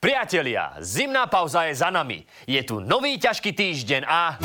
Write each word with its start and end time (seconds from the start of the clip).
Priatelia, 0.00 0.80
zimná 0.80 1.28
pauza 1.28 1.68
je 1.68 1.76
za 1.76 1.92
nami. 1.92 2.24
Je 2.48 2.64
tu 2.64 2.80
nový 2.80 3.20
ťažký 3.20 3.52
týždeň 3.52 4.08
a... 4.08 4.40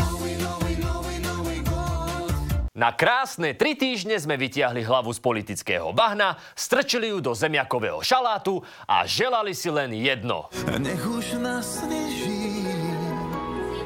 Na 2.75 2.91
krásne 2.91 3.55
tri 3.55 3.79
týždne 3.79 4.19
sme 4.19 4.35
vytiahli 4.35 4.83
hlavu 4.83 5.15
z 5.15 5.23
politického 5.23 5.95
bahna, 5.95 6.35
strčili 6.59 7.07
ju 7.07 7.23
do 7.23 7.31
zemiakového 7.31 8.03
šalátu 8.03 8.59
a 8.83 9.07
želali 9.07 9.55
si 9.55 9.71
len 9.71 9.95
jedno. 9.95 10.51
Nech 10.75 10.99
už 11.07 11.39
nasneží. 11.39 12.67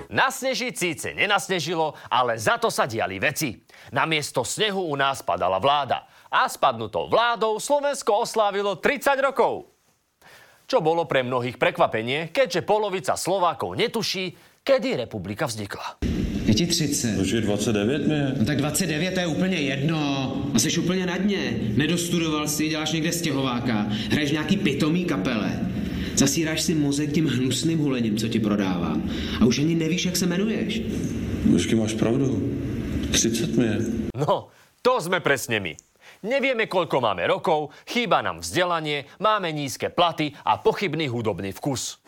Nasnežiť 0.09 0.73
síce 0.73 1.07
nenasnežilo, 1.13 1.93
ale 2.09 2.41
za 2.41 2.57
to 2.57 2.73
sa 2.73 2.89
diali 2.89 3.21
veci. 3.21 3.61
Namiesto 3.93 4.41
snehu 4.41 4.89
u 4.89 4.97
nás 4.97 5.21
padala 5.21 5.61
vláda. 5.61 6.09
A 6.33 6.49
spadnutou 6.49 7.05
vládou 7.05 7.61
Slovensko 7.61 8.25
oslávilo 8.25 8.81
30 8.81 9.21
rokov. 9.21 9.68
Čo 10.69 10.85
bolo 10.85 11.09
pre 11.09 11.25
mnohých 11.25 11.57
prekvapenie, 11.57 12.29
keďže 12.29 12.61
polovica 12.61 13.17
Slovákov 13.17 13.73
netuší, 13.73 14.37
kedy 14.61 15.01
republika 15.01 15.49
vznikla. 15.49 15.97
Je 16.45 16.53
ti 16.53 16.69
30. 16.69 17.17
Už 17.17 17.29
je 17.29 17.41
29 17.41 18.05
mi 18.05 18.13
je. 18.13 18.27
No 18.37 18.45
tak 18.45 18.57
29 18.61 19.13
to 19.13 19.19
je 19.19 19.27
úplně 19.27 19.57
jedno. 19.57 19.97
A 20.53 20.59
jsi 20.59 20.79
úplně 20.79 21.05
na 21.05 21.17
dně. 21.17 21.73
Nedostudoval 21.73 22.47
si, 22.47 22.69
děláš 22.69 22.91
někde 22.91 23.11
stěhováka. 23.11 23.89
Hraješ 24.13 24.31
nějaký 24.31 24.57
pitomý 24.57 25.05
kapele. 25.05 25.59
Zasíráš 26.15 26.61
si 26.61 26.75
mozek 26.75 27.11
tím 27.13 27.25
hnusným 27.25 27.79
hulením, 27.79 28.17
co 28.17 28.27
ti 28.27 28.39
prodávám. 28.39 29.09
A 29.41 29.45
už 29.45 29.59
ani 29.59 29.75
nevíš, 29.75 30.05
jak 30.05 30.15
se 30.17 30.25
jmenuješ. 30.25 30.81
Počkej, 31.51 31.75
máš 31.79 31.93
pravdu. 31.93 32.53
30 33.11 33.57
mi 33.57 33.65
je. 33.65 33.77
No, 34.13 34.53
to 34.85 35.01
sme 35.01 35.17
presne 35.17 35.57
my. 35.57 35.88
Nevieme, 36.19 36.67
koľko 36.67 36.99
máme 36.99 37.23
rokov, 37.31 37.71
chýba 37.87 38.19
nám 38.19 38.43
vzdelanie, 38.43 39.07
máme 39.23 39.55
nízke 39.55 39.87
platy 39.87 40.35
a 40.43 40.59
pochybný 40.59 41.07
hudobný 41.07 41.55
vkus. 41.55 42.03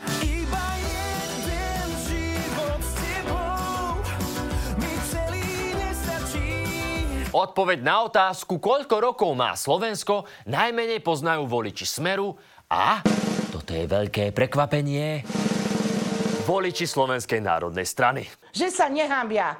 Odpoveď 7.31 7.79
na 7.79 8.03
otázku, 8.03 8.59
koľko 8.59 8.95
rokov 8.99 9.31
má 9.31 9.55
Slovensko, 9.55 10.27
najmenej 10.43 10.99
poznajú 10.99 11.47
voliči 11.47 11.87
Smeru 11.87 12.35
a, 12.67 12.99
toto 13.55 13.71
je 13.71 13.87
veľké 13.87 14.35
prekvapenie, 14.35 15.23
voliči 16.43 16.83
Slovenskej 16.83 17.39
národnej 17.39 17.87
strany. 17.87 18.27
že 18.51 18.67
sa 18.67 18.91
nehambia. 18.91 19.55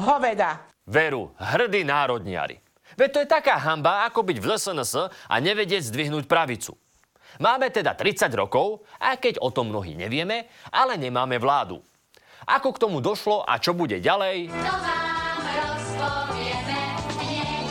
Hoveda. 0.00 0.64
Veru, 0.88 1.36
hrdí 1.36 1.84
národniari. 1.84 2.56
Veď 2.98 3.10
to 3.14 3.22
je 3.22 3.30
taká 3.30 3.54
hamba, 3.62 4.10
ako 4.10 4.26
byť 4.26 4.42
v 4.42 4.58
LSNS 4.58 5.06
a 5.06 5.34
nevedieť 5.38 5.86
zdvihnúť 5.86 6.26
pravicu. 6.26 6.74
Máme 7.38 7.70
teda 7.70 7.94
30 7.94 8.26
rokov, 8.34 8.82
aj 8.98 9.22
keď 9.22 9.34
o 9.38 9.54
tom 9.54 9.70
mnohí 9.70 9.94
nevieme, 9.94 10.50
ale 10.74 10.98
nemáme 10.98 11.38
vládu. 11.38 11.78
Ako 12.42 12.74
k 12.74 12.82
tomu 12.82 12.98
došlo 12.98 13.46
a 13.46 13.62
čo 13.62 13.70
bude 13.70 14.02
ďalej, 14.02 14.50
To 14.50 14.74
vám 14.82 15.46
rozpovieme 15.46 16.80
hneď. 17.22 17.70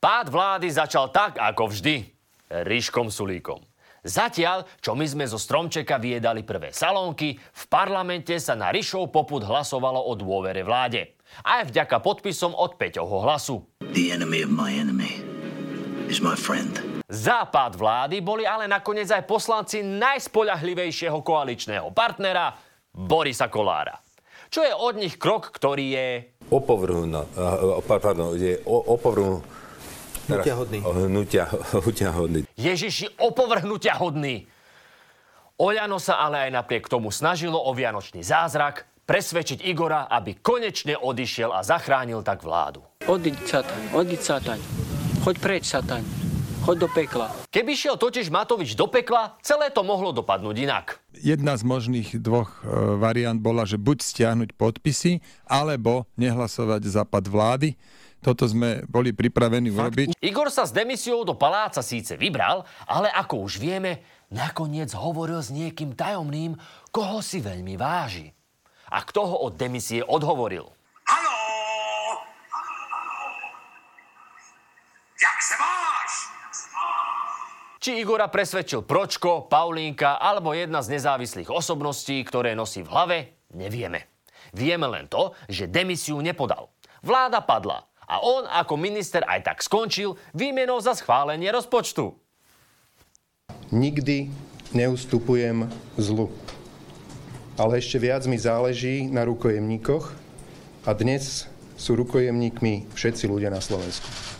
Pád 0.00 0.26
vlády 0.32 0.72
začal 0.72 1.12
tak, 1.12 1.36
ako 1.36 1.76
vždy. 1.76 2.08
Ríškom 2.48 3.12
Sulíkom. 3.12 3.60
Zatiaľ, 4.06 4.62
čo 4.78 4.94
my 4.94 5.02
sme 5.02 5.26
zo 5.26 5.34
Stromčeka 5.34 5.98
vyjedali 5.98 6.46
prvé 6.46 6.70
salónky, 6.70 7.34
v 7.34 7.64
parlamente 7.66 8.38
sa 8.38 8.54
na 8.54 8.70
Rišov 8.70 9.10
poput 9.10 9.42
hlasovalo 9.42 9.98
o 9.98 10.14
dôvere 10.14 10.62
vláde. 10.62 11.18
Aj 11.42 11.66
vďaka 11.66 11.98
podpisom 11.98 12.54
od 12.54 12.78
Peťovho 12.78 13.26
hlasu. 13.26 13.66
The 13.82 14.14
enemy 14.14 14.46
of 14.46 14.54
my 14.54 14.70
enemy 14.70 15.18
is 16.06 16.22
my 16.22 16.38
friend. 16.38 16.78
Západ 17.10 17.74
vlády 17.74 18.22
boli 18.22 18.46
ale 18.46 18.70
nakoniec 18.70 19.10
aj 19.10 19.26
poslanci 19.26 19.82
najspoľahlivejšieho 19.82 21.18
koaličného 21.26 21.90
partnera 21.90 22.54
Borisa 22.94 23.50
Kolára. 23.50 23.98
Čo 24.46 24.62
je 24.62 24.70
od 24.70 24.94
nich 25.02 25.18
krok, 25.18 25.50
ktorý 25.50 25.86
je 25.98 26.08
opovrhnu, 26.46 27.10
uh, 27.10 27.82
pardon, 27.82 28.38
je 28.38 28.62
o- 28.62 28.86
opovrhnu... 30.26 30.42
Hnutia-hodný. 30.42 30.78
Hnutia, 30.82 31.44
hnutia 31.86 32.10
hodný. 32.10 32.40
Ježiši 32.58 33.22
opovrhnutia 33.22 33.94
hodný. 33.96 34.46
Oľano 35.56 35.96
sa 35.96 36.20
ale 36.20 36.46
aj 36.46 36.50
napriek 36.52 36.84
tomu 36.84 37.08
snažilo 37.08 37.56
o 37.56 37.72
vianočný 37.72 38.20
zázrak 38.20 38.84
presvedčiť 39.06 39.64
Igora, 39.64 40.10
aby 40.10 40.36
konečne 40.36 40.98
odišiel 40.98 41.54
a 41.54 41.62
zachránil 41.62 42.20
tak 42.26 42.42
vládu. 42.42 42.84
Odiď, 43.06 43.38
Sataň, 43.46 43.82
odiď, 43.94 44.20
Sataň. 44.20 44.60
Choď 45.22 45.36
preč, 45.38 45.64
Sataň. 45.70 46.25
Choď 46.66 46.82
do 46.82 46.90
pekla. 46.90 47.30
Keby 47.54 47.78
šiel 47.78 47.94
totiž 47.94 48.26
Matovič 48.26 48.74
do 48.74 48.90
pekla, 48.90 49.38
celé 49.38 49.70
to 49.70 49.86
mohlo 49.86 50.10
dopadnúť 50.10 50.66
inak. 50.66 50.98
Jedna 51.14 51.54
z 51.54 51.62
možných 51.62 52.18
dvoch 52.18 52.50
e, 52.66 52.98
variant 52.98 53.38
bola, 53.38 53.62
že 53.62 53.78
buď 53.78 54.02
stiahnuť 54.02 54.50
podpisy, 54.58 55.22
alebo 55.46 56.10
nehlasovať 56.18 56.82
za 56.90 57.06
pad 57.06 57.30
vlády. 57.30 57.78
Toto 58.18 58.50
sme 58.50 58.82
boli 58.90 59.14
pripravení 59.14 59.70
urobiť. 59.70 60.18
Igor 60.18 60.50
sa 60.50 60.66
s 60.66 60.74
demisiou 60.74 61.22
do 61.22 61.38
paláca 61.38 61.86
síce 61.86 62.18
vybral, 62.18 62.66
ale 62.90 63.14
ako 63.14 63.46
už 63.46 63.62
vieme, 63.62 64.02
nakoniec 64.34 64.90
hovoril 64.90 65.38
s 65.38 65.54
niekým 65.54 65.94
tajomným, 65.94 66.58
koho 66.90 67.22
si 67.22 67.38
veľmi 67.38 67.78
váži. 67.78 68.34
A 68.90 69.06
kto 69.06 69.22
ho 69.22 69.36
od 69.46 69.54
demisie 69.54 70.02
odhovoril? 70.02 70.66
Haló! 71.06 71.38
Jak 75.14 75.38
se 75.46 75.54
máš? 75.62 75.65
Či 77.86 78.02
Igora 78.02 78.26
presvedčil 78.26 78.82
Pročko, 78.82 79.46
Paulínka 79.46 80.18
alebo 80.18 80.50
jedna 80.50 80.82
z 80.82 80.98
nezávislých 80.98 81.54
osobností, 81.54 82.18
ktoré 82.26 82.50
nosí 82.58 82.82
v 82.82 82.90
hlave, 82.90 83.18
nevieme. 83.54 84.10
Vieme 84.50 84.90
len 84.90 85.06
to, 85.06 85.38
že 85.46 85.70
demisiu 85.70 86.18
nepodal. 86.18 86.74
Vláda 87.06 87.38
padla 87.46 87.86
a 88.10 88.18
on 88.26 88.42
ako 88.42 88.74
minister 88.74 89.22
aj 89.22 89.46
tak 89.46 89.58
skončil 89.62 90.18
výmenou 90.34 90.82
za 90.82 90.98
schválenie 90.98 91.46
rozpočtu. 91.54 92.10
Nikdy 93.70 94.34
neustupujem 94.74 95.70
zlu. 95.94 96.34
Ale 97.54 97.78
ešte 97.78 98.02
viac 98.02 98.26
mi 98.26 98.34
záleží 98.34 99.06
na 99.06 99.22
rukojemníkoch 99.22 100.10
a 100.82 100.90
dnes 100.90 101.46
sú 101.78 101.94
rukojemníkmi 101.94 102.90
všetci 102.98 103.30
ľudia 103.30 103.54
na 103.54 103.62
Slovensku. 103.62 104.35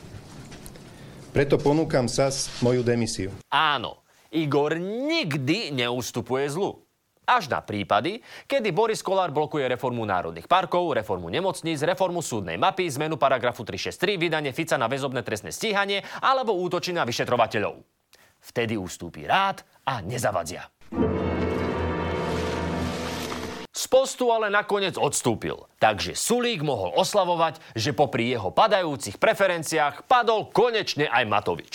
Preto 1.37 1.61
ponúkam 1.61 2.09
SAS 2.09 2.49
moju 2.65 2.81
demisiu. 2.81 3.29
Áno, 3.53 4.09
Igor 4.33 4.81
nikdy 4.81 5.69
neustupuje 5.69 6.49
zlu. 6.49 6.81
Až 7.29 7.53
na 7.53 7.61
prípady, 7.61 8.25
kedy 8.49 8.73
Boris 8.73 9.05
Kolár 9.05 9.37
blokuje 9.37 9.69
reformu 9.69 10.09
národných 10.09 10.49
parkov, 10.49 10.97
reformu 10.97 11.29
nemocníc, 11.29 11.85
reformu 11.85 12.25
súdnej 12.25 12.57
mapy, 12.57 12.89
zmenu 12.89 13.21
paragrafu 13.21 13.69
363, 13.69 14.17
vydanie 14.17 14.57
Fica 14.57 14.81
na 14.81 14.89
väzobné 14.89 15.21
trestné 15.21 15.53
stíhanie 15.53 16.01
alebo 16.25 16.57
útočí 16.57 16.97
na 16.97 17.05
vyšetrovateľov. 17.05 17.85
Vtedy 18.41 18.81
ustúpi 18.81 19.29
rád 19.29 19.61
a 19.85 20.01
nezavadzia. 20.01 20.65
Z 23.77 23.93
postu 23.93 24.33
ale 24.33 24.49
nakoniec 24.49 24.97
odstúpil, 24.97 25.69
takže 25.77 26.17
Sulík 26.17 26.65
mohol 26.65 26.97
oslavovať, 26.97 27.61
že 27.77 27.93
popri 27.93 28.33
jeho 28.33 28.49
padajúcich 28.49 29.21
preferenciách 29.21 30.09
padol 30.09 30.49
konečne 30.49 31.05
aj 31.13 31.25
Matovič. 31.29 31.75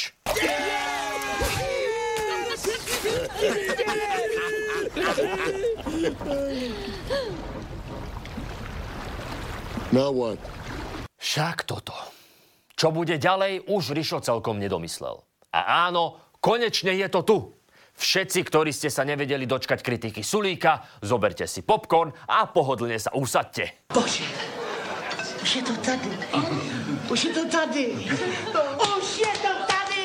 Now 9.94 10.10
what? 10.10 10.42
Však 11.22 11.70
toto. 11.70 11.94
Čo 12.74 12.90
bude 12.90 13.22
ďalej, 13.22 13.70
už 13.70 13.94
Rišo 13.94 14.26
celkom 14.26 14.58
nedomyslel. 14.58 15.22
A 15.54 15.86
áno, 15.86 16.18
konečne 16.42 16.98
je 16.98 17.06
to 17.14 17.22
tu. 17.22 17.61
Všetci, 17.96 18.40
ktorí 18.48 18.72
ste 18.72 18.90
sa 18.90 19.04
nevedeli 19.04 19.46
dočkať 19.46 19.84
kritiky 19.84 20.22
Sulíka, 20.26 20.84
zoberte 21.04 21.46
si 21.46 21.62
popcorn 21.62 22.12
a 22.28 22.48
pohodlne 22.50 22.98
sa 22.98 23.14
usadte. 23.14 23.88
Bože, 23.92 24.26
už 25.42 25.50
je 25.58 25.64
to 25.66 25.76
tady. 25.82 26.10
Už 27.10 27.20
je 27.26 27.32
to 27.34 27.44
tady. 27.50 27.86
Už 28.78 29.10
je 29.18 29.34
to 29.42 29.54
tady. 29.66 30.02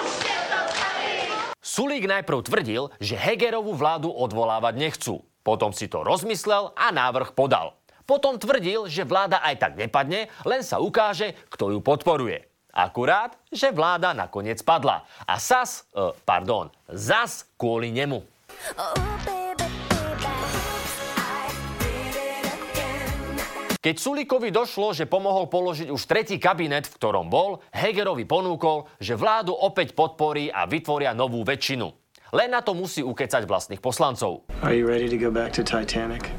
Už 0.00 0.14
je 0.24 0.38
to 0.48 0.58
tady. 0.72 1.16
Sulík 1.60 2.04
najprv 2.08 2.38
tvrdil, 2.42 2.82
že 2.96 3.20
Hegerovú 3.20 3.76
vládu 3.76 4.08
odvolávať 4.08 4.74
nechcú. 4.80 5.20
Potom 5.44 5.76
si 5.76 5.86
to 5.88 6.00
rozmyslel 6.00 6.72
a 6.74 6.88
návrh 6.90 7.36
podal. 7.36 7.76
Potom 8.08 8.40
tvrdil, 8.40 8.88
že 8.88 9.04
vláda 9.04 9.44
aj 9.44 9.60
tak 9.60 9.72
nepadne, 9.76 10.32
len 10.48 10.64
sa 10.64 10.80
ukáže, 10.80 11.36
kto 11.52 11.76
ju 11.76 11.84
podporuje. 11.84 12.47
Akurát, 12.78 13.34
že 13.50 13.74
vláda 13.74 14.14
nakoniec 14.14 14.62
padla. 14.62 15.02
A 15.26 15.42
SAS, 15.42 15.90
e, 15.90 16.14
pardon, 16.22 16.70
zas 16.86 17.42
kvôli 17.58 17.90
nemu. 17.90 18.22
Keď 23.82 23.94
Sulíkovi 23.98 24.54
došlo, 24.54 24.94
že 24.94 25.10
pomohol 25.10 25.50
položiť 25.50 25.90
už 25.90 26.02
tretí 26.06 26.38
kabinet, 26.38 26.86
v 26.86 26.96
ktorom 26.98 27.26
bol, 27.26 27.62
Hegerovi 27.74 28.22
ponúkol, 28.26 28.86
že 29.02 29.18
vládu 29.18 29.54
opäť 29.54 29.98
podporí 29.98 30.50
a 30.50 30.66
vytvoria 30.70 31.14
novú 31.18 31.42
väčšinu. 31.42 31.90
Len 32.30 32.52
na 32.52 32.62
to 32.62 32.78
musí 32.78 33.02
ukecať 33.02 33.42
vlastných 33.48 33.82
poslancov. 33.82 34.46
Are 34.62 34.76
you 34.76 34.86
ready 34.86 35.10
to 35.10 35.18
go 35.18 35.34
back 35.34 35.50
to 35.56 35.66
Titanic? 35.66 36.30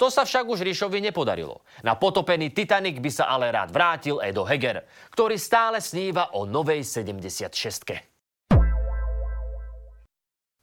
To 0.00 0.08
sa 0.08 0.24
však 0.24 0.48
už 0.48 0.64
Ríšovi 0.64 1.04
nepodarilo. 1.04 1.60
Na 1.84 1.92
potopený 1.92 2.56
Titanic 2.56 2.96
by 3.04 3.10
sa 3.12 3.28
ale 3.28 3.52
rád 3.52 3.68
vrátil 3.68 4.16
Edo 4.24 4.48
Heger, 4.48 4.88
ktorý 5.12 5.36
stále 5.36 5.76
sníva 5.76 6.32
o 6.32 6.48
novej 6.48 6.80
76 6.88 7.52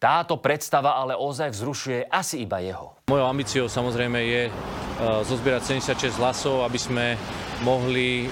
Táto 0.02 0.42
predstava 0.42 0.98
ale 0.98 1.14
ozaj 1.14 1.54
vzrušuje 1.54 2.10
asi 2.10 2.50
iba 2.50 2.58
jeho. 2.66 2.98
Mojou 3.14 3.30
ambíciou 3.30 3.70
samozrejme 3.70 4.18
je 4.26 4.42
e, 4.50 4.52
zozbierať 5.22 5.86
76 5.86 6.18
hlasov, 6.18 6.66
aby 6.66 6.80
sme 6.82 7.06
mohli 7.62 8.26
e, 8.26 8.30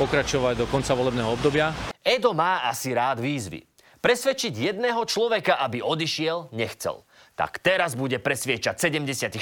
pokračovať 0.00 0.64
do 0.64 0.66
konca 0.72 0.96
volebného 0.96 1.36
obdobia. 1.36 1.76
Edo 2.00 2.32
má 2.32 2.64
asi 2.64 2.96
rád 2.96 3.20
výzvy. 3.20 3.60
Presvedčiť 4.00 4.72
jedného 4.72 5.04
človeka, 5.04 5.60
aby 5.60 5.84
odišiel, 5.84 6.48
nechcel. 6.56 7.04
Tak 7.38 7.62
teraz 7.62 7.94
bude 7.94 8.18
presviečať 8.18 8.74
76, 8.74 9.38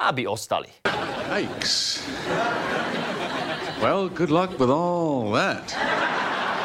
aby 0.00 0.24
ostali. 0.24 0.72
Yikes. 1.28 2.00
Well, 3.84 4.08
good 4.08 4.32
luck 4.32 4.56
with 4.56 4.72
all 4.72 5.28
that. 5.36 5.76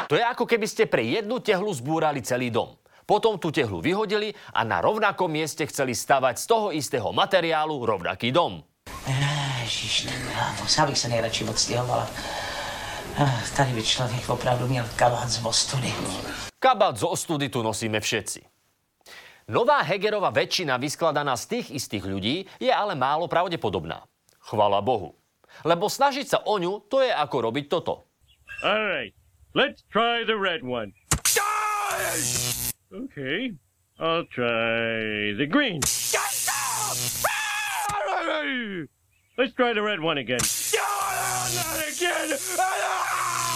To 0.08 0.16
je 0.16 0.24
ako 0.24 0.48
keby 0.48 0.64
ste 0.64 0.88
pre 0.88 1.04
jednu 1.04 1.44
tehlu 1.44 1.68
zbúrali 1.76 2.24
celý 2.24 2.48
dom. 2.48 2.80
Potom 3.04 3.36
tú 3.36 3.52
tehlu 3.52 3.84
vyhodili 3.84 4.32
a 4.56 4.64
na 4.64 4.80
rovnakom 4.80 5.28
mieste 5.28 5.68
chceli 5.68 5.92
stavať 5.92 6.40
z 6.40 6.44
toho 6.48 6.66
istého 6.72 7.12
materiálu 7.12 7.84
rovnaký 7.84 8.32
dom. 8.32 8.64
Ježiš, 9.60 10.08
tak 10.08 10.78
já 10.78 10.86
bych 10.86 10.98
se 10.98 11.08
nejradši 11.08 11.44
odstěhovala. 11.44 12.08
Tady 13.56 13.72
by 13.72 13.82
člověk 13.82 14.28
opravdu 14.28 14.68
měl 14.68 14.84
kabát 14.96 15.28
z 15.28 15.44
ostudy. 15.44 15.92
Kabát 16.58 16.96
zo 16.96 17.08
ostudy 17.08 17.48
tu 17.48 17.62
nosíme 17.62 18.00
všetci. 18.00 18.57
Nová 19.48 19.80
Hegerová 19.80 20.28
väčšina 20.28 20.76
vyskladaná 20.76 21.32
z 21.32 21.56
tých 21.56 21.72
istých 21.72 22.04
ľudí 22.04 22.44
je 22.60 22.68
ale 22.68 22.92
málo 22.92 23.32
pravdepodobná. 23.32 24.04
Chvala 24.44 24.84
Bohu. 24.84 25.16
Lebo 25.64 25.88
snažiť 25.88 26.28
sa 26.28 26.38
o 26.44 26.60
ňu, 26.60 26.84
to 26.92 27.00
je 27.00 27.08
ako 27.08 27.48
robiť 27.48 27.64
toto. 27.72 28.04
All 28.60 28.84
right, 28.84 29.16
let's 29.56 29.80
try 29.88 30.20
the 30.20 30.36
red 30.36 30.60
one. 30.60 30.92
Okay, 32.92 33.56
I'll 33.96 34.28
try 34.28 35.32
the 35.32 35.48
green. 35.48 35.80
Let's 39.40 39.56
try 39.56 39.72
the 39.72 39.80
red 39.80 40.04
one 40.04 40.20
again. 40.20 40.44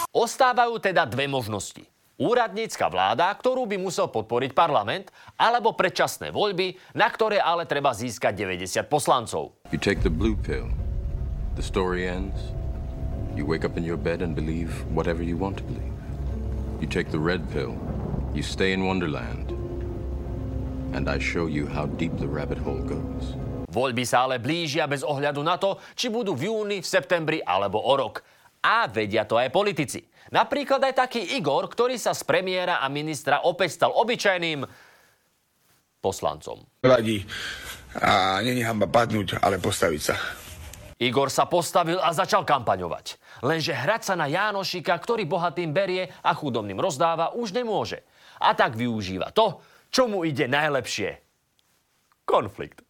Ostávajú 0.09 0.81
teda 0.81 1.05
dve 1.05 1.29
možnosti. 1.29 1.92
Úradnícka 2.23 2.87
vláda, 2.87 3.35
ktorú 3.35 3.67
by 3.67 3.83
musel 3.83 4.07
podporiť 4.07 4.55
parlament, 4.55 5.11
alebo 5.35 5.75
predčasné 5.75 6.31
voľby, 6.31 6.79
na 6.95 7.11
ktoré 7.11 7.43
ale 7.43 7.67
treba 7.67 7.91
získať 7.91 8.47
90 8.47 8.87
poslancov. 8.87 9.59
You 9.75 9.83
take 9.83 10.07
the 10.07 10.15
blue 10.15 10.39
pill. 10.39 10.71
The 11.59 11.67
story 11.67 12.07
ends. 12.07 12.55
You 13.35 13.43
wake 13.43 13.67
up 13.67 13.75
in 13.75 13.83
your 13.83 13.99
bed 13.99 14.23
and 14.23 14.39
believe 14.39 14.71
whatever 14.95 15.27
you 15.27 15.35
want 15.35 15.59
to 15.59 15.67
believe. 15.67 15.91
You 16.79 16.87
take 16.87 17.11
the 17.11 17.19
red 17.19 17.43
pill. 17.51 17.75
You 18.31 18.47
stay 18.47 18.71
in 18.71 18.87
Wonderland. 18.87 19.51
And 20.95 21.11
I 21.11 21.19
show 21.19 21.51
you 21.51 21.67
how 21.67 21.91
deep 21.99 22.15
the 22.23 22.31
rabbit 22.31 22.63
hole 22.63 22.87
goes. 22.87 23.35
Voľby 23.67 24.07
sa 24.07 24.31
ale 24.31 24.39
blížia 24.39 24.87
bez 24.87 25.03
ohľadu 25.03 25.43
na 25.43 25.59
to, 25.59 25.75
či 25.99 26.07
budú 26.07 26.39
v 26.39 26.55
júni, 26.55 26.79
v 26.79 26.87
septembri 26.87 27.43
alebo 27.43 27.83
o 27.83 27.95
rok. 27.99 28.23
A 28.63 28.87
vedia 28.87 29.27
to 29.27 29.43
aj 29.43 29.51
politici. 29.51 30.07
Napríklad 30.33 30.81
aj 30.81 30.95
taký 30.97 31.37
Igor, 31.37 31.69
ktorý 31.69 32.01
sa 32.01 32.17
z 32.17 32.25
premiéra 32.25 32.81
a 32.81 32.89
ministra 32.89 33.45
opäť 33.45 33.77
stal 33.77 33.93
obyčajným 33.93 34.65
poslancom. 36.01 36.65
Vadí. 36.81 37.21
A 38.01 38.41
není 38.41 38.65
hamba 38.65 38.89
padnúť, 38.89 39.37
ale 39.45 39.61
postaviť 39.61 40.01
sa. 40.01 40.17
Igor 41.03 41.29
sa 41.29 41.45
postavil 41.45 42.01
a 42.01 42.15
začal 42.17 42.49
kampaňovať. 42.49 43.21
Lenže 43.45 43.77
hrať 43.77 44.03
sa 44.09 44.15
na 44.17 44.31
Jánošika, 44.31 44.97
ktorý 44.97 45.29
bohatým 45.29 45.75
berie 45.75 46.09
a 46.25 46.33
chudobným 46.33 46.81
rozdáva, 46.81 47.37
už 47.37 47.53
nemôže. 47.53 48.01
A 48.41 48.57
tak 48.57 48.79
využíva 48.79 49.35
to, 49.37 49.61
čo 49.93 50.09
mu 50.09 50.25
ide 50.25 50.49
najlepšie. 50.49 51.21
Konflikt. 52.25 52.81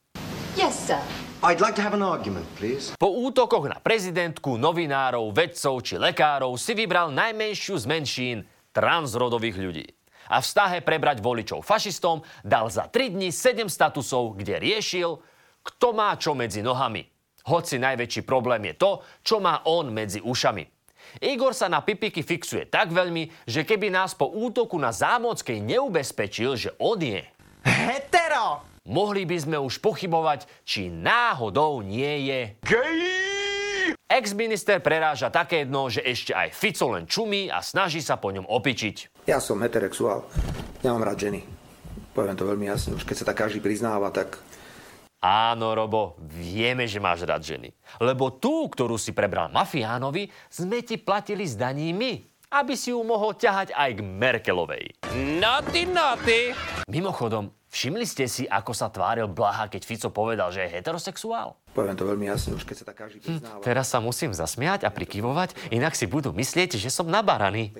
Yes, 0.54 0.76
sir. 0.76 1.00
I'd 1.42 1.58
like 1.58 1.74
to 1.74 1.82
have 1.82 1.90
an 1.90 2.06
argument, 2.06 2.46
please. 2.54 2.94
Po 2.94 3.10
útokoch 3.26 3.66
na 3.66 3.82
prezidentku, 3.82 4.54
novinárov, 4.54 5.34
vedcov 5.34 5.82
či 5.82 5.98
lekárov 5.98 6.54
si 6.54 6.70
vybral 6.70 7.10
najmenšiu 7.10 7.82
z 7.82 7.84
menšín 7.90 8.36
transrodových 8.70 9.58
ľudí. 9.58 9.86
A 10.30 10.38
v 10.38 10.46
stahe 10.46 10.78
prebrať 10.86 11.18
voličov 11.18 11.66
fašistom 11.66 12.22
dal 12.46 12.70
za 12.70 12.86
3 12.86 13.18
dní 13.18 13.34
7 13.34 13.66
statusov, 13.66 14.38
kde 14.38 14.62
riešil, 14.62 15.18
kto 15.66 15.90
má 15.90 16.14
čo 16.14 16.38
medzi 16.38 16.62
nohami. 16.62 17.02
Hoci 17.50 17.74
najväčší 17.74 18.22
problém 18.22 18.62
je 18.70 18.74
to, 18.78 18.90
čo 19.26 19.42
má 19.42 19.66
on 19.66 19.90
medzi 19.90 20.22
ušami. 20.22 20.62
Igor 21.26 21.58
sa 21.58 21.66
na 21.66 21.82
pipiky 21.82 22.22
fixuje 22.22 22.70
tak 22.70 22.94
veľmi, 22.94 23.50
že 23.50 23.66
keby 23.66 23.90
nás 23.90 24.14
po 24.14 24.30
útoku 24.30 24.78
na 24.78 24.94
Zámockej 24.94 25.58
neubezpečil, 25.58 26.54
že 26.54 26.70
on 26.78 27.02
je 27.02 27.26
Hetero! 27.66 28.71
Mohli 28.86 29.26
by 29.26 29.36
sme 29.38 29.56
už 29.58 29.78
pochybovať, 29.78 30.46
či 30.66 30.90
náhodou 30.90 31.82
nie 31.82 32.28
je 32.30 32.40
gay. 32.66 33.02
Ex-minister 34.12 34.84
preráža 34.84 35.32
také 35.32 35.64
dno, 35.64 35.88
že 35.88 36.04
ešte 36.04 36.36
aj 36.36 36.52
Fico 36.52 36.92
len 36.92 37.08
čumí 37.08 37.48
a 37.48 37.64
snaží 37.64 38.04
sa 38.04 38.20
po 38.20 38.28
ňom 38.28 38.44
opičiť. 38.44 39.24
Ja 39.24 39.40
som 39.40 39.62
heterexuál. 39.64 40.28
Ja 40.84 40.92
mám 40.92 41.08
rád 41.08 41.24
ženy. 41.24 41.40
Poviem 42.12 42.36
to 42.36 42.44
veľmi 42.44 42.68
jasne. 42.68 42.92
Už 42.92 43.08
keď 43.08 43.24
sa 43.24 43.28
tak 43.32 43.40
každý 43.40 43.64
priznáva, 43.64 44.12
tak 44.12 44.36
Áno, 45.22 45.70
Robo, 45.78 46.18
vieme, 46.18 46.90
že 46.90 46.98
máš 46.98 47.22
rád 47.22 47.46
ženy. 47.46 47.70
Lebo 48.02 48.42
tú, 48.42 48.66
ktorú 48.66 48.98
si 48.98 49.14
prebral 49.14 49.54
mafiánovi, 49.54 50.26
sme 50.50 50.82
ti 50.82 50.98
platili 50.98 51.46
z 51.46 51.54
daní 51.54 51.94
my, 51.94 52.31
aby 52.52 52.76
si 52.76 52.92
ju 52.92 53.00
mohol 53.00 53.32
ťahať 53.32 53.72
aj 53.72 53.90
k 53.96 54.00
Merkelovej. 54.04 54.84
Noty, 55.40 55.88
noty! 55.88 56.52
Mimochodom, 56.84 57.48
všimli 57.72 58.04
ste 58.04 58.28
si, 58.28 58.44
ako 58.44 58.76
sa 58.76 58.92
tváril 58.92 59.24
Blaha, 59.32 59.72
keď 59.72 59.82
Fico 59.88 60.08
povedal, 60.12 60.52
že 60.52 60.68
je 60.68 60.76
heterosexuál? 60.76 61.56
poviem 61.72 61.96
to 61.96 62.04
veľmi 62.04 62.28
jasne. 62.28 62.52
Už 62.52 62.68
keď 62.68 62.84
sa 62.84 62.86
tak 62.92 63.00
každý 63.00 63.24
priznáva. 63.24 63.64
Teraz 63.64 63.88
sa 63.88 63.96
musím 63.96 64.36
zasmiať 64.36 64.84
a 64.84 64.92
prikyvovať, 64.92 65.72
inak 65.72 65.96
si 65.96 66.04
budú 66.04 66.28
myslieť, 66.36 66.76
že 66.76 66.92
som 66.92 67.08
nabaraný. 67.08 67.72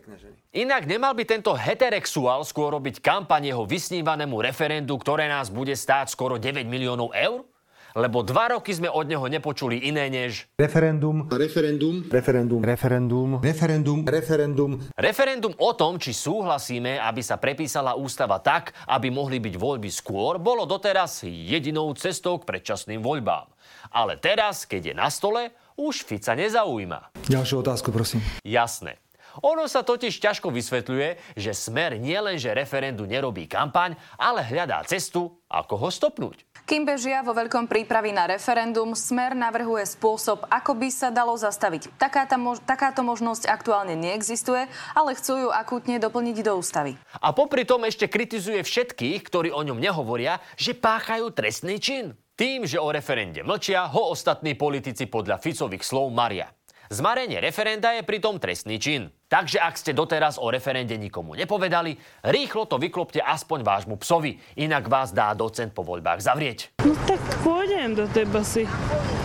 Inak 0.56 0.88
nemal 0.88 1.12
by 1.12 1.28
tento 1.28 1.52
heterexuál 1.52 2.40
skôr 2.49 2.73
robiť 2.73 3.04
kampaň 3.04 3.52
jeho 3.52 3.68
vysnívanému 3.68 4.40
referendu, 4.40 4.96
ktoré 4.96 5.28
nás 5.28 5.52
bude 5.52 5.76
stáť 5.76 6.08
skoro 6.08 6.40
9 6.40 6.64
miliónov 6.64 7.12
eur? 7.12 7.44
Lebo 7.92 8.25
dva 8.25 8.56
roky 8.56 8.72
sme 8.72 8.88
od 8.88 9.04
neho 9.04 9.26
nepočuli 9.28 9.84
iné 9.84 10.08
než... 10.08 10.49
Referendum. 10.56 11.28
Referendum. 11.28 12.06
Referendum. 12.08 12.61
Referendum. 12.64 13.28
Referendum. 13.42 13.99
Referendum. 14.08 14.70
Referendum 14.96 15.52
o 15.61 15.70
tom, 15.76 16.00
či 16.00 16.16
súhlasíme, 16.16 16.96
aby 16.96 17.20
sa 17.20 17.37
prepísala 17.37 17.99
ústava 17.99 18.40
tak, 18.40 18.72
aby 18.88 19.12
mohli 19.12 19.42
byť 19.42 19.54
voľby 19.58 19.90
skôr, 19.92 20.40
bolo 20.40 20.64
doteraz 20.64 21.26
jedinou 21.26 21.92
cestou 21.99 22.40
k 22.40 22.49
predčasným 22.49 23.02
voľbám. 23.04 23.50
Ale 23.92 24.16
teraz, 24.16 24.64
keď 24.64 24.92
je 24.92 24.94
na 24.96 25.12
stole, 25.12 25.52
už 25.76 26.06
Fica 26.06 26.32
nezaujíma. 26.32 27.26
Ďalšiu 27.28 27.61
otázku, 27.61 27.90
prosím. 27.90 28.22
Jasné. 28.46 29.01
Ono 29.40 29.64
sa 29.64 29.80
totiž 29.80 30.20
ťažko 30.20 30.52
vysvetľuje, 30.52 31.40
že 31.40 31.56
Smer 31.56 31.96
nielenže 31.96 32.52
referendu 32.52 33.08
nerobí 33.08 33.48
kampaň, 33.48 33.96
ale 34.20 34.44
hľadá 34.44 34.84
cestu, 34.84 35.40
ako 35.48 35.74
ho 35.80 35.88
stopnúť. 35.88 36.44
Kým 36.68 36.86
bežia 36.86 37.24
vo 37.24 37.32
veľkom 37.32 37.66
prípravy 37.66 38.12
na 38.12 38.28
referendum, 38.28 38.92
Smer 38.92 39.32
navrhuje 39.32 39.88
spôsob, 39.88 40.44
ako 40.46 40.76
by 40.76 40.88
sa 40.92 41.08
dalo 41.08 41.32
zastaviť. 41.34 41.96
Takáto, 41.96 42.36
mož- 42.36 42.62
takáto 42.62 43.00
možnosť 43.00 43.48
aktuálne 43.48 43.96
neexistuje, 43.96 44.68
ale 44.92 45.16
chcú 45.16 45.48
ju 45.48 45.48
akútne 45.48 45.96
doplniť 45.96 46.36
do 46.44 46.52
ústavy. 46.60 46.94
A 47.18 47.32
popri 47.32 47.64
tom 47.64 47.82
ešte 47.88 48.06
kritizuje 48.06 48.60
všetkých, 48.62 49.20
ktorí 49.26 49.48
o 49.50 49.64
ňom 49.64 49.80
nehovoria, 49.80 50.38
že 50.54 50.76
páchajú 50.76 51.32
trestný 51.32 51.80
čin. 51.80 52.14
Tým, 52.32 52.64
že 52.64 52.80
o 52.80 52.88
referende 52.88 53.44
mlčia, 53.44 53.84
ho 53.92 54.08
ostatní 54.08 54.56
politici 54.56 55.04
podľa 55.04 55.36
Ficových 55.36 55.84
slov 55.84 56.08
maria. 56.14 56.48
Zmarenie 56.92 57.40
referenda 57.40 57.92
je 57.96 58.04
pritom 58.04 58.36
trestný 58.36 58.76
čin. 58.76 59.08
Takže 59.32 59.64
ak 59.64 59.80
ste 59.80 59.96
doteraz 59.96 60.36
o 60.36 60.52
referende 60.52 60.92
nikomu 61.00 61.32
nepovedali, 61.32 61.96
rýchlo 62.20 62.68
to 62.68 62.76
vyklopte 62.76 63.16
aspoň 63.16 63.64
vášmu 63.64 63.96
psovi, 64.04 64.36
inak 64.60 64.92
vás 64.92 65.16
dá 65.16 65.32
docent 65.32 65.72
po 65.72 65.80
voľbách 65.80 66.20
zavrieť. 66.20 66.76
No 66.84 66.92
tak 67.08 67.24
pôjdem 67.40 67.96
do 67.96 68.04
tej 68.12 68.28
basy. 68.28 68.68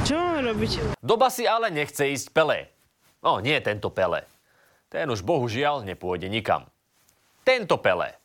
Čo 0.08 0.16
mám 0.16 0.48
robiť? 0.48 0.96
Do 1.04 1.20
basy 1.20 1.44
ale 1.44 1.76
nechce 1.76 2.08
ísť 2.08 2.32
Pelé. 2.32 2.72
No, 3.20 3.44
nie 3.44 3.60
tento 3.60 3.92
Pelé. 3.92 4.24
Ten 4.88 5.12
už 5.12 5.28
bohužiaľ 5.28 5.84
nepôjde 5.84 6.32
nikam. 6.32 6.64
Tento 7.44 7.76
Pelé. 7.76 8.16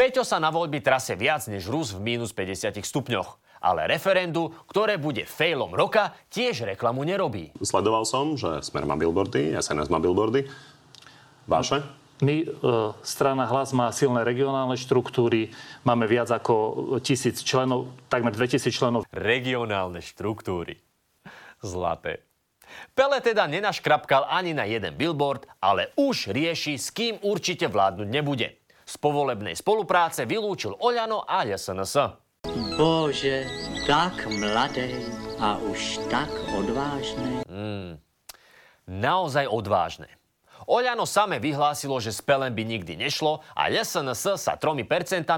Peťo 0.00 0.24
sa 0.24 0.40
na 0.40 0.48
voľby 0.48 0.80
trase 0.80 1.12
viac 1.12 1.44
než 1.52 1.68
Rus 1.68 1.92
v 1.92 2.00
mínus 2.00 2.32
50 2.32 2.72
stupňoch. 2.80 3.36
Ale 3.60 3.84
referendu, 3.84 4.48
ktoré 4.64 4.96
bude 4.96 5.28
failom 5.28 5.76
roka, 5.76 6.16
tiež 6.32 6.64
reklamu 6.64 7.04
nerobí. 7.04 7.52
Sledoval 7.60 8.08
som, 8.08 8.36
že 8.36 8.64
Smer 8.64 8.88
má 8.88 8.96
billboardy, 8.96 9.52
SNS 9.60 9.92
má 9.92 10.00
billboardy. 10.00 10.48
Vaše? 11.46 11.82
My, 12.24 12.42
e, 12.42 12.46
strana 13.04 13.44
Hlas 13.44 13.76
má 13.76 13.92
silné 13.92 14.24
regionálne 14.24 14.74
štruktúry, 14.74 15.52
máme 15.84 16.08
viac 16.08 16.32
ako 16.32 16.98
tisíc 17.04 17.44
členov, 17.44 17.92
takmer 18.08 18.32
2000 18.32 18.72
členov. 18.72 19.04
Regionálne 19.12 20.00
štruktúry. 20.00 20.80
Zlaté. 21.60 22.24
Pele 22.96 23.20
teda 23.22 23.46
nenaškrapkal 23.46 24.26
ani 24.26 24.56
na 24.56 24.64
jeden 24.64 24.96
billboard, 24.96 25.46
ale 25.60 25.92
už 25.94 26.32
rieši, 26.32 26.80
s 26.80 26.90
kým 26.90 27.20
určite 27.20 27.68
vládnuť 27.68 28.08
nebude. 28.08 28.58
Z 28.86 28.96
povolebnej 28.98 29.54
spolupráce 29.54 30.24
vylúčil 30.24 30.74
Oľano 30.78 31.22
a 31.26 31.44
SNS. 31.44 32.16
Bože, 32.78 33.44
tak 33.84 34.24
mladé 34.30 35.04
a 35.36 35.58
už 35.58 36.00
tak 36.08 36.30
odvážne. 36.54 37.42
Mm, 37.50 37.98
naozaj 38.88 39.50
odvážne. 39.50 40.08
Oľano 40.66 41.06
same 41.06 41.38
vyhlásilo, 41.38 41.94
že 42.02 42.10
s 42.10 42.18
Pelem 42.18 42.50
by 42.50 42.66
nikdy 42.66 42.98
nešlo 42.98 43.38
a 43.54 43.70
SNS 43.70 44.34
sa 44.34 44.58
3% 44.58 44.82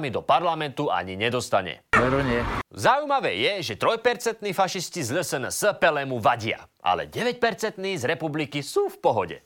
do 0.08 0.24
parlamentu 0.24 0.88
ani 0.88 1.20
nedostane. 1.20 1.84
Veru 1.92 2.24
nie. 2.24 2.40
Zaujímavé 2.72 3.36
je, 3.36 3.72
že 3.72 3.74
3% 3.76 4.40
fašisti 4.56 5.04
z 5.04 5.20
SNS 5.20 5.76
Pelemu 5.76 6.16
vadia, 6.16 6.64
ale 6.80 7.12
9% 7.12 7.44
z 7.76 8.04
republiky 8.08 8.64
sú 8.64 8.88
v 8.88 8.96
pohode. 9.04 9.36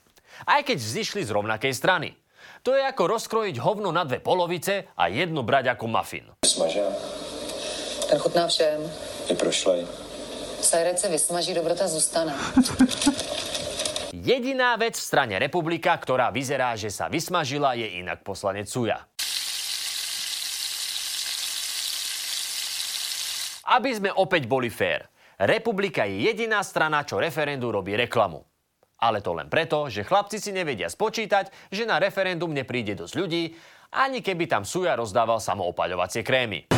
Aj 0.47 0.63
keď 0.63 0.79
vzýšli 0.79 1.27
z 1.27 1.35
rovnakej 1.35 1.75
strany. 1.75 2.15
To 2.63 2.79
je 2.79 2.83
ako 2.87 3.19
rozkrojiť 3.19 3.59
hovno 3.59 3.91
na 3.91 4.07
dve 4.07 4.23
polovice 4.23 4.87
a 4.95 5.11
jednu 5.11 5.43
brať 5.43 5.75
ako 5.75 5.91
mafin. 5.91 6.31
Smažil. 6.47 6.87
Ten 8.07 8.23
chutná 8.23 8.47
všem. 8.47 8.87
Je 9.27 9.35
prošlej. 9.35 9.83
Sajrec 10.63 11.01
se 11.01 11.09
vysmaží, 11.11 11.55
dobrota 11.55 11.91
zůstane. 11.91 12.35
Jediná 14.13 14.77
vec 14.77 14.93
v 14.93 15.09
strane 15.09 15.41
republika, 15.41 15.97
ktorá 15.97 16.29
vyzerá, 16.29 16.77
že 16.77 16.93
sa 16.93 17.09
vysmažila, 17.09 17.73
je 17.81 17.97
inak 18.05 18.21
poslanec 18.21 18.69
Suja. 18.69 19.09
Aby 23.73 23.91
sme 23.97 24.13
opäť 24.13 24.45
boli 24.45 24.69
fér, 24.69 25.09
republika 25.41 26.05
je 26.05 26.29
jediná 26.29 26.61
strana, 26.61 27.09
čo 27.09 27.17
referendu 27.17 27.73
robí 27.73 27.97
reklamu. 27.97 28.45
Ale 29.01 29.25
to 29.25 29.33
len 29.33 29.49
preto, 29.49 29.89
že 29.89 30.05
chlapci 30.05 30.37
si 30.37 30.53
nevedia 30.53 30.93
spočítať, 30.93 31.73
že 31.73 31.89
na 31.89 31.97
referendum 31.97 32.53
nepríde 32.53 32.93
dosť 32.93 33.15
ľudí, 33.17 33.57
ani 33.97 34.21
keby 34.21 34.45
tam 34.45 34.69
Suja 34.69 34.93
rozdával 34.93 35.41
samoopaľovacie 35.41 36.21
krémy. 36.21 36.69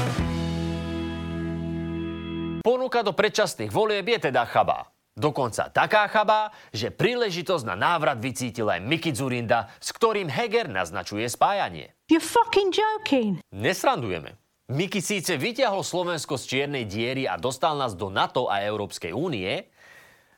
Ponuka 2.62 3.02
do 3.02 3.10
predčasných 3.10 3.74
volieb 3.74 4.06
je 4.06 4.30
teda 4.30 4.46
chabá. 4.46 4.93
Dokonca 5.14 5.70
taká 5.70 6.10
chaba, 6.10 6.50
že 6.74 6.90
príležitosť 6.90 7.70
na 7.70 7.78
návrat 7.78 8.18
vycítil 8.18 8.66
aj 8.66 8.82
Miki 8.82 9.14
Zurinda, 9.14 9.70
s 9.78 9.94
ktorým 9.94 10.26
Heger 10.26 10.66
naznačuje 10.66 11.30
spájanie. 11.30 11.94
You're 12.10 12.18
fucking 12.18 12.74
joking. 12.74 13.38
Nesrandujeme. 13.54 14.34
Miki 14.74 14.98
síce 14.98 15.38
vyťahol 15.38 15.86
Slovensko 15.86 16.34
z 16.34 16.44
čiernej 16.50 16.90
diery 16.90 17.30
a 17.30 17.38
dostal 17.38 17.78
nás 17.78 17.94
do 17.94 18.10
NATO 18.10 18.50
a 18.50 18.66
Európskej 18.66 19.14
únie, 19.14 19.70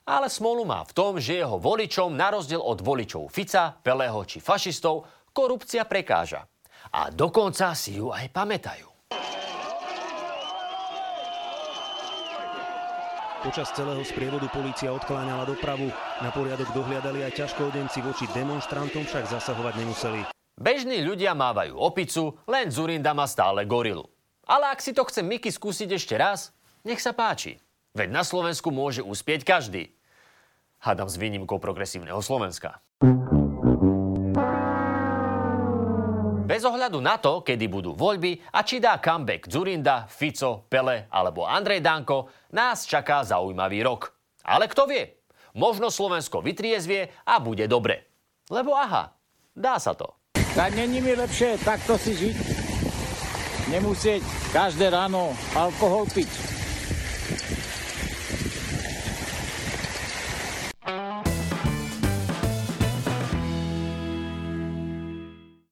ale 0.04 0.28
smolu 0.28 0.68
má 0.68 0.84
v 0.84 0.92
tom, 0.92 1.16
že 1.16 1.40
jeho 1.40 1.56
voličom, 1.56 2.12
na 2.12 2.36
rozdiel 2.36 2.60
od 2.60 2.78
voličov 2.84 3.32
Fica, 3.32 3.72
Peleho 3.80 4.28
či 4.28 4.44
fašistov, 4.44 5.08
korupcia 5.32 5.88
prekáža. 5.88 6.44
A 6.92 7.08
dokonca 7.08 7.72
si 7.72 7.96
ju 7.96 8.12
aj 8.12 8.28
pamätajú. 8.28 8.95
Počas 13.46 13.70
celého 13.78 14.02
sprievodu 14.02 14.50
polícia 14.50 14.90
odkláňala 14.90 15.46
dopravu. 15.46 15.86
Na 16.18 16.34
poriadok 16.34 16.66
dohliadali 16.74 17.22
aj 17.22 17.46
ťažkohodenci 17.46 18.02
voči 18.02 18.26
demonstrantom, 18.34 19.06
však 19.06 19.30
zasahovať 19.30 19.86
nemuseli. 19.86 20.20
Bežní 20.58 20.98
ľudia 21.06 21.30
mávajú 21.30 21.78
opicu, 21.78 22.42
len 22.50 22.74
Zurinda 22.74 23.14
má 23.14 23.22
stále 23.30 23.62
gorilu. 23.62 24.10
Ale 24.50 24.74
ak 24.74 24.82
si 24.82 24.90
to 24.90 25.06
chce 25.06 25.22
Miky 25.22 25.54
skúsiť 25.54 25.94
ešte 25.94 26.18
raz, 26.18 26.50
nech 26.82 26.98
sa 26.98 27.14
páči. 27.14 27.62
Veď 27.94 28.10
na 28.10 28.26
Slovensku 28.26 28.74
môže 28.74 29.06
uspieť 29.06 29.46
každý. 29.46 29.94
Hádam 30.82 31.06
s 31.06 31.14
výnimkou 31.14 31.62
progresívneho 31.62 32.18
Slovenska. 32.18 32.82
Bez 36.56 36.64
ohľadu 36.64 37.04
na 37.04 37.20
to, 37.20 37.44
kedy 37.44 37.68
budú 37.68 37.92
voľby 37.92 38.40
a 38.56 38.64
či 38.64 38.80
dá 38.80 38.96
comeback 38.96 39.44
Zurinda, 39.44 40.08
Fico, 40.08 40.64
Pele 40.72 41.04
alebo 41.12 41.44
Andrej 41.44 41.84
Danko, 41.84 42.32
nás 42.56 42.88
čaká 42.88 43.20
zaujímavý 43.28 43.84
rok. 43.84 44.16
Ale 44.40 44.64
kto 44.64 44.88
vie? 44.88 45.04
Možno 45.52 45.92
Slovensko 45.92 46.40
vytriezvie 46.40 47.12
a 47.28 47.44
bude 47.44 47.68
dobre. 47.68 48.08
Lebo 48.48 48.72
aha, 48.72 49.12
dá 49.52 49.76
sa 49.76 49.92
to. 49.92 50.16
Tak 50.56 50.72
není 50.72 51.04
mi 51.04 51.12
lepšie 51.12 51.60
takto 51.60 52.00
si 52.00 52.16
žiť. 52.16 52.36
Nemusieť 53.76 54.24
každé 54.56 54.88
ráno 54.88 55.36
alkohol 55.52 56.08
piť. 56.08 56.55